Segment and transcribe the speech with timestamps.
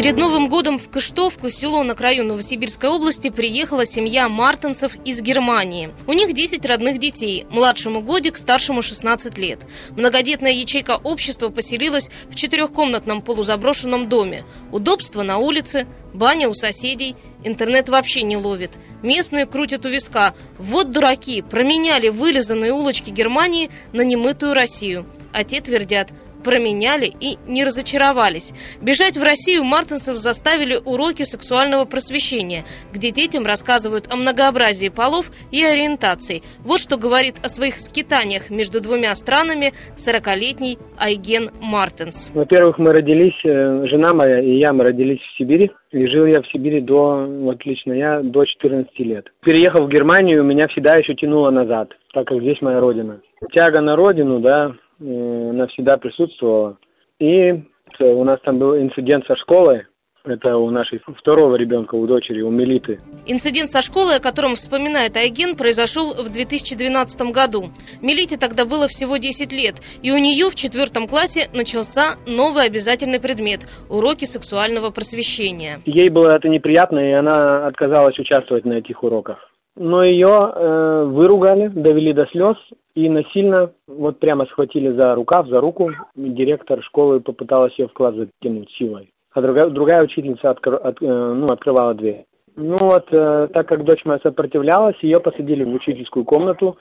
[0.00, 5.90] Перед Новым годом в Кыштовку, село на краю Новосибирской области, приехала семья Мартинцев из Германии.
[6.06, 9.58] У них 10 родных детей, младшему годик, старшему 16 лет.
[9.90, 14.46] Многодетная ячейка общества поселилась в четырехкомнатном полузаброшенном доме.
[14.72, 17.14] Удобство на улице, баня у соседей,
[17.44, 18.78] интернет вообще не ловит.
[19.02, 20.32] Местные крутят у виска.
[20.56, 25.04] Вот дураки, променяли вылизанные улочки Германии на немытую Россию.
[25.34, 26.08] А те твердят–
[26.42, 28.52] променяли и не разочаровались.
[28.80, 35.62] Бежать в Россию мартинсов заставили уроки сексуального просвещения, где детям рассказывают о многообразии полов и
[35.62, 36.42] ориентаций.
[36.60, 42.30] Вот что говорит о своих скитаниях между двумя странами 40-летний Айген Мартинс.
[42.34, 45.70] Во-первых, мы родились, э, жена моя и я, мы родились в Сибири.
[45.92, 49.26] И жил я в Сибири до, вот лично я, до 14 лет.
[49.42, 53.20] Переехав в Германию, меня всегда еще тянуло назад, так как здесь моя родина.
[53.52, 56.78] Тяга на родину, да, навсегда присутствовала.
[57.18, 57.64] И
[57.98, 59.86] у нас там был инцидент со школой,
[60.24, 63.00] это у нашей второго ребенка, у дочери, у Мелиты.
[63.26, 67.70] Инцидент со школой, о котором вспоминает Айген, произошел в 2012 году.
[68.02, 73.18] Мелите тогда было всего 10 лет, и у нее в четвертом классе начался новый обязательный
[73.18, 75.80] предмет– уроки сексуального просвещения.
[75.86, 81.68] Ей было это неприятно, и она отказалась участвовать на этих уроках но ее э, выругали,
[81.68, 82.56] довели до слез
[82.94, 85.90] и насильно вот прямо схватили за рукав, за руку.
[86.14, 89.10] Директор школы попыталась ее в класс затянуть силой.
[89.32, 92.26] А другая, другая учительница откр, от, э, ну, открывала дверь.
[92.56, 96.76] Ну вот, э, так как дочь моя сопротивлялась, ее посадили в учительскую комнату,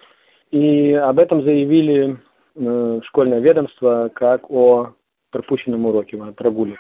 [0.52, 2.18] и об этом заявили
[2.58, 4.90] э, школьное ведомство как о
[5.32, 6.78] пропущенном уроке, о прогуле.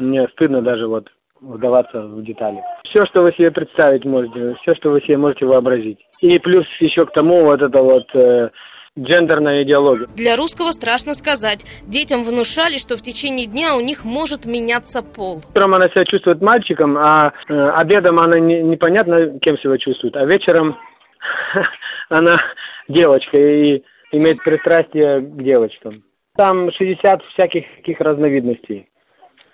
[0.00, 1.08] Мне стыдно даже вот
[1.40, 2.62] вдаваться в детали.
[2.84, 5.98] Все, что вы себе представить можете, все, что вы себе можете вообразить.
[6.20, 8.50] И плюс еще к тому вот это вот э,
[8.96, 10.06] гендерная идеология.
[10.16, 11.64] Для русского страшно сказать.
[11.86, 15.42] Детям внушали, что в течение дня у них может меняться пол.
[15.50, 20.24] Утром она себя чувствует мальчиком, а э, обедом она не, непонятно кем себя чувствует, а
[20.24, 20.76] вечером
[22.08, 22.40] она
[22.88, 23.82] девочка и
[24.12, 26.02] имеет пристрастие к девочкам.
[26.36, 28.88] Там 60 всяких таких разновидностей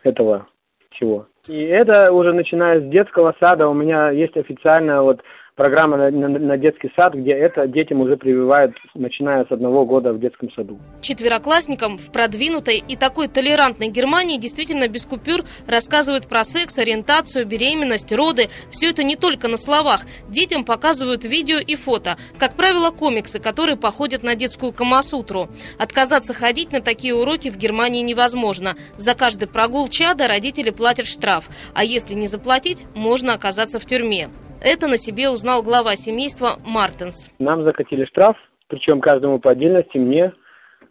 [0.03, 0.49] этого
[0.93, 1.27] всего.
[1.47, 5.23] И это уже начиная с детского сада у меня есть официально вот
[5.55, 10.13] программа на, на, на детский сад, где это детям уже прививают, начиная с одного года
[10.13, 10.79] в детском саду.
[11.01, 18.13] Четвероклассникам в продвинутой и такой толерантной Германии действительно без купюр рассказывают про секс, ориентацию, беременность,
[18.13, 18.49] роды.
[18.71, 20.07] Все это не только на словах.
[20.29, 22.17] Детям показывают видео и фото.
[22.39, 25.49] Как правило, комиксы, которые походят на детскую камасутру.
[25.79, 28.71] Отказаться ходить на такие уроки в Германии невозможно.
[28.97, 31.49] За каждый прогул чада родители платят штраф.
[31.75, 34.29] А если не заплатить, можно оказаться в тюрьме.
[34.65, 37.31] Это на себе узнал глава семейства Мартинс.
[37.41, 38.37] Нам закатили штраф,
[38.69, 40.33] причем каждому по отдельности, мне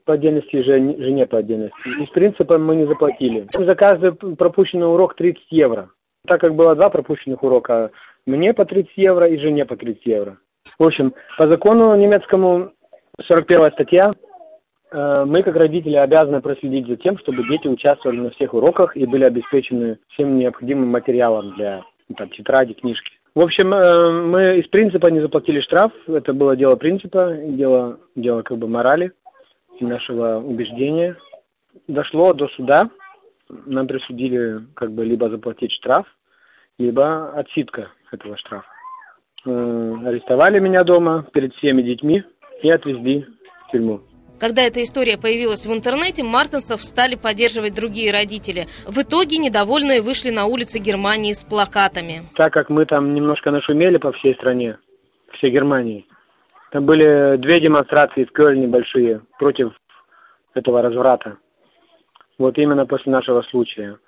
[0.04, 1.78] по отдельности, жене, жене по отдельности.
[2.02, 3.48] Из принципа мы не заплатили.
[3.58, 5.90] За каждый пропущенный урок 30 евро.
[6.28, 7.92] Так как было два пропущенных урока,
[8.26, 10.38] мне по 30 евро и жене по 30 евро.
[10.78, 12.74] В общем, по закону немецкому
[13.26, 14.14] 41 статья,
[14.92, 19.06] э, мы как родители обязаны проследить за тем, чтобы дети участвовали на всех уроках и
[19.06, 21.84] были обеспечены всем необходимым материалом для
[22.18, 23.21] там, тетради, книжки.
[23.34, 25.94] В общем, э, мы из принципа не заплатили штраф.
[26.08, 29.14] Это было дело принципа, дело, дело как бы морали
[29.80, 31.16] и нашего убеждения.
[31.88, 32.90] Дошло до суда.
[33.47, 36.06] Нам присудили как бы либо заплатить штраф,
[36.78, 38.68] либо отсидка этого штрафа.
[39.46, 42.24] Э, арестовали меня дома перед всеми детьми
[42.62, 43.25] и отвезли
[43.68, 44.02] в тюрьму.
[44.41, 48.66] Когда эта история появилась в интернете, Мартинсов стали поддерживать другие родители.
[48.88, 52.24] В итоге недовольные вышли на улицы Германии с плакатами.
[52.34, 54.80] Так как мы там немножко нашумели по всей стране,
[55.34, 56.07] всей Германии,
[56.72, 59.74] там были две демонстрации в Кёльне большие против
[60.56, 61.38] этого разврата.
[62.40, 64.00] Вот именно после нашего случая.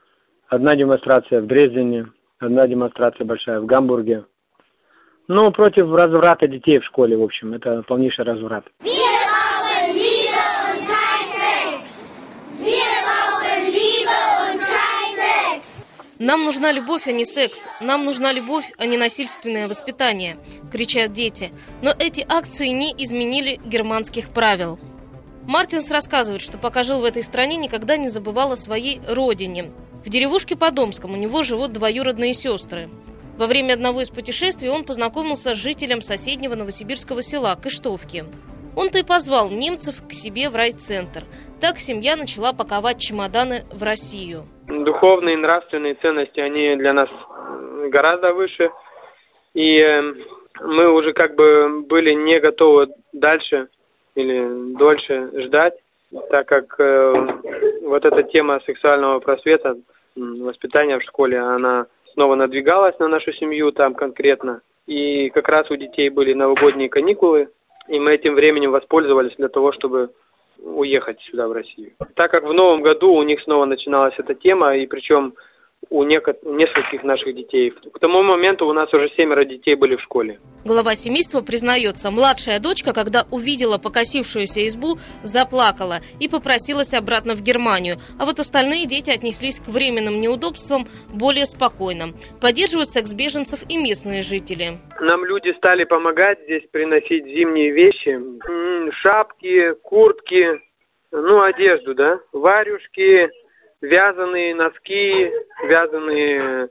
[0.48, 2.08] Одна демонстрация в Дрездене,
[2.40, 4.26] одна демонстрация большая в Гамбурге.
[5.28, 7.54] Ну, против разврата детей в школе, в общем.
[7.54, 8.66] Это полнейший разврат.
[16.24, 17.68] «Нам нужна любовь, а не секс.
[17.82, 20.38] Нам нужна любовь, а не насильственное воспитание»,–
[20.72, 21.52] кричат дети.
[21.82, 24.80] Но эти акции не изменили германских правил.
[25.46, 29.74] Мартинс рассказывает, что пока жил в этой стране, никогда не забывал о своей родине.
[30.06, 32.90] В деревушке Подомском у него живут двоюродные сестры.
[33.38, 38.24] Во время одного из путешествий он познакомился с жителем соседнего новосибирского села Кыштовки.
[38.78, 41.26] Он-то и позвал немцев к себе в райцентр.
[41.60, 44.48] Так семья начала паковать чемоданы в Россию.
[44.82, 47.10] Духовные и нравственные ценности, они для нас
[47.90, 48.72] гораздо выше.
[49.54, 50.14] И э,
[50.62, 53.68] мы уже как бы были не готовы дальше
[54.16, 55.76] или дольше ждать,
[56.32, 57.40] так как э,
[57.84, 59.78] вот эта тема сексуального просвета,
[60.16, 64.62] воспитания в школе, она снова надвигалась на нашу семью там конкретно.
[64.88, 67.50] И как раз у детей были новогодние каникулы,
[67.88, 70.10] и мы этим временем воспользовались для того, чтобы
[70.64, 71.92] уехать сюда, в Россию.
[72.16, 75.36] Так как в новом году у них снова начиналась эта тема, и причем
[75.90, 77.72] у, нескольких наших детей.
[77.72, 80.40] К тому моменту у нас уже семеро детей были в школе.
[80.66, 87.98] Глава семейства признается, младшая дочка, когда увидела покосившуюся избу, заплакала и попросилась обратно в Германию.
[88.20, 92.14] А вот остальные дети отнеслись к временным неудобствам более спокойно.
[92.42, 94.80] Поддерживают секс беженцев и местные жители.
[95.02, 98.20] Нам люди стали помогать здесь приносить зимние вещи.
[99.02, 100.62] Шапки, куртки,
[101.12, 103.30] ну, одежду, да, варюшки,
[103.84, 105.32] вязаные носки,
[105.66, 106.70] вязаные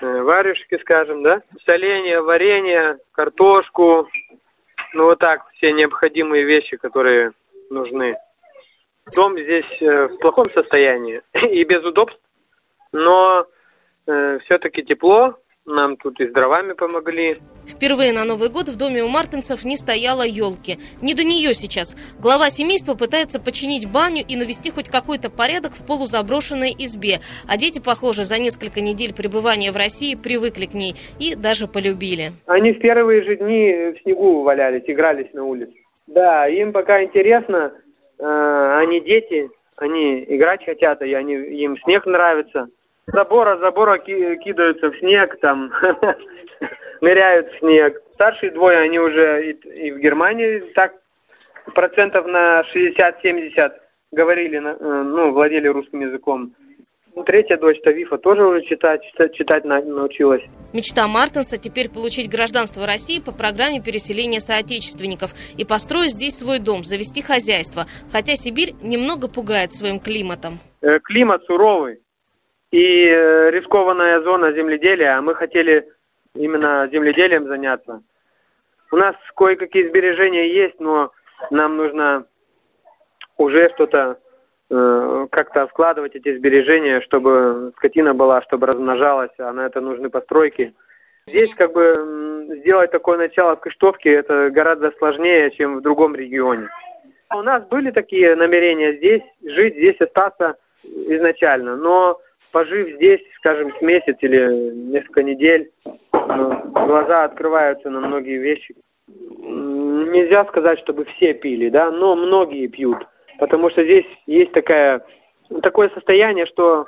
[0.00, 4.08] э, варежки, скажем, да, соленья, варенье, картошку,
[4.94, 7.32] ну вот так, все необходимые вещи, которые
[7.68, 8.16] нужны.
[9.12, 12.20] Дом здесь э, в плохом состоянии и без удобств,
[12.92, 13.44] но
[14.06, 17.38] э, все-таки тепло, нам тут и с дровами помогли.
[17.66, 20.78] Впервые на Новый год в доме у Мартинцев не стояло елки.
[21.00, 21.96] Не до нее сейчас.
[22.20, 27.20] Глава семейства пытается починить баню и навести хоть какой-то порядок в полузаброшенной избе.
[27.48, 32.32] А дети, похоже, за несколько недель пребывания в России привыкли к ней и даже полюбили.
[32.46, 35.72] Они в первые же дни в снегу валялись, игрались на улице.
[36.08, 37.72] Да, им пока интересно,
[38.18, 42.68] э, они дети, они играть хотят, и они, им снег нравится
[43.06, 45.72] забора, забора кидаются в снег, там
[47.00, 48.00] ныряют в снег.
[48.14, 50.94] Старшие двое, они уже и, и в Германии так
[51.74, 53.72] процентов на 60-70
[54.12, 56.54] говорили, э, ну, владели русским языком.
[57.26, 60.42] Третья дочь Тавифа тоже уже читать, читать, читать научилась.
[60.72, 66.84] Мечта Мартенса теперь получить гражданство России по программе переселения соотечественников и построить здесь свой дом,
[66.84, 67.84] завести хозяйство.
[68.10, 70.58] Хотя Сибирь немного пугает своим климатом.
[70.80, 71.98] Э, климат суровый
[72.72, 75.86] и э, рискованная зона земледелия, а мы хотели
[76.34, 78.02] именно земледелием заняться.
[78.90, 81.12] У нас кое-какие сбережения есть, но
[81.50, 82.24] нам нужно
[83.36, 84.18] уже что-то
[84.70, 90.74] э, как-то вкладывать эти сбережения, чтобы скотина была, чтобы размножалась, а на это нужны постройки.
[91.28, 96.68] Здесь как бы сделать такое начало в Кыштовке это гораздо сложнее, чем в другом регионе.
[97.34, 102.18] У нас были такие намерения здесь жить, здесь остаться изначально, но
[102.52, 105.70] пожив здесь, скажем, с месяц или несколько недель,
[106.12, 108.74] глаза открываются на многие вещи.
[109.08, 112.98] Нельзя сказать, чтобы все пили, да, но многие пьют,
[113.38, 115.04] потому что здесь есть такая,
[115.62, 116.86] такое состояние, что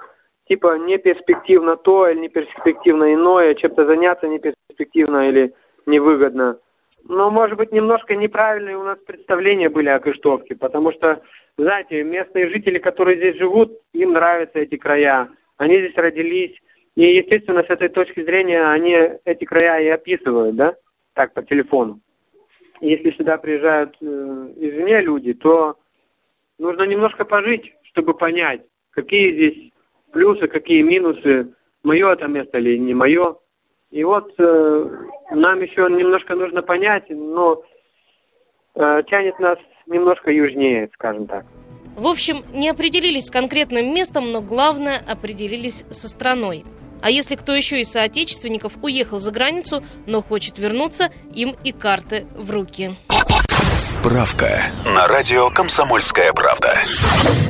[0.49, 5.55] типа не перспективно то или не перспективно иное, чем-то заняться не перспективно или
[5.87, 6.58] невыгодно.
[7.06, 11.20] Но, может быть, немножко неправильные у нас представления были о Кыштовке, потому что,
[11.58, 15.28] знаете, местные жители, которые здесь живут, им нравятся эти края.
[15.56, 16.56] Они здесь родились.
[16.96, 20.76] И, естественно, с этой точки зрения они эти края и описывают, да,
[21.14, 22.00] так, по телефону.
[22.80, 24.04] Если сюда приезжают э,
[24.56, 25.76] извне люди, то
[26.58, 29.72] нужно немножко пожить, чтобы понять, какие здесь
[30.12, 31.52] плюсы, какие минусы,
[31.82, 33.37] мое это место или не мое.
[33.90, 34.90] И вот э,
[35.32, 37.62] нам еще немножко нужно понять, но
[38.75, 41.44] э, тянет нас немножко южнее, скажем так.
[41.96, 46.64] В общем, не определились с конкретным местом, но главное, определились со страной.
[47.02, 52.26] А если кто еще из соотечественников уехал за границу, но хочет вернуться, им и карты
[52.34, 52.96] в руки.
[53.78, 56.81] Справка на радио «Комсомольская правда».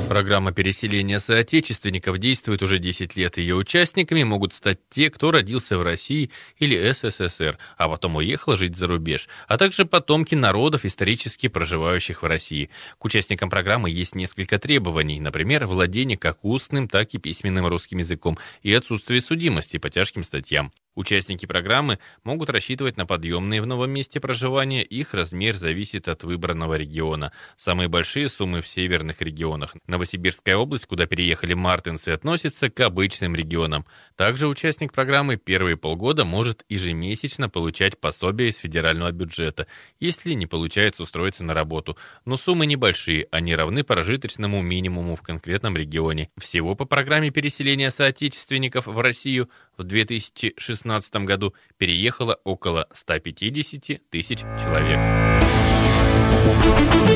[0.08, 3.36] Программа переселения соотечественников действует уже 10 лет.
[3.36, 8.74] Ее участниками могут стать те, кто родился в России или СССР, а потом уехал жить
[8.74, 12.70] за рубеж, а также потомки народов, исторически проживающих в России.
[12.98, 18.38] К участникам программы есть несколько требований, например, владение как устным, так и письменным русским языком
[18.62, 20.72] и отсутствие судимости по тяжким статьям.
[20.94, 26.74] Участники программы могут рассчитывать на подъемные в новом месте проживания, их размер зависит от выбранного
[26.74, 27.32] региона.
[27.56, 29.74] Самые большие суммы в северных регионах.
[29.88, 33.86] Новосибирская область, куда переехали мартинцы, относится к обычным регионам.
[34.16, 39.66] Также участник программы первые полгода может ежемесячно получать пособие из федерального бюджета,
[39.98, 41.98] если не получается устроиться на работу.
[42.24, 46.30] Но суммы небольшие, они равны прожиточному минимуму в конкретном регионе.
[46.38, 54.98] Всего по программе переселения соотечественников в Россию в 2016 году переехало около 150 тысяч человек.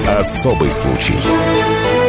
[0.07, 2.08] Особый случай.